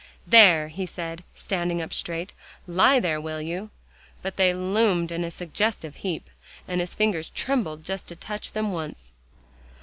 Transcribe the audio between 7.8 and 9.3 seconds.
to just touch them once.